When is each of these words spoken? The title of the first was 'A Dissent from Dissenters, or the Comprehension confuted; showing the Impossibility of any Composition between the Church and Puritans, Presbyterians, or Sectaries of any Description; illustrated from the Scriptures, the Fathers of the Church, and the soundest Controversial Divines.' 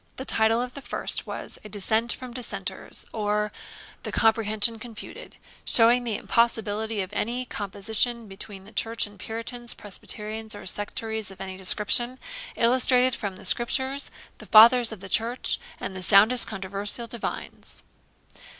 The 0.15 0.25
title 0.25 0.59
of 0.63 0.73
the 0.73 0.81
first 0.81 1.27
was 1.27 1.59
'A 1.63 1.69
Dissent 1.69 2.11
from 2.11 2.33
Dissenters, 2.33 3.05
or 3.13 3.51
the 4.01 4.11
Comprehension 4.11 4.79
confuted; 4.79 5.35
showing 5.63 6.03
the 6.03 6.15
Impossibility 6.17 7.01
of 7.01 7.13
any 7.13 7.45
Composition 7.45 8.27
between 8.27 8.63
the 8.63 8.71
Church 8.71 9.05
and 9.05 9.19
Puritans, 9.19 9.75
Presbyterians, 9.75 10.55
or 10.55 10.65
Sectaries 10.65 11.29
of 11.29 11.39
any 11.39 11.55
Description; 11.55 12.17
illustrated 12.55 13.13
from 13.15 13.35
the 13.35 13.45
Scriptures, 13.45 14.09
the 14.39 14.47
Fathers 14.47 14.91
of 14.91 15.01
the 15.01 15.07
Church, 15.09 15.59
and 15.79 15.95
the 15.95 16.01
soundest 16.01 16.47
Controversial 16.47 17.05
Divines.' 17.05 17.83